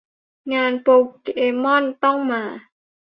[0.53, 0.87] งานโป
[1.21, 1.27] เก
[1.63, 2.43] มอนต้องมา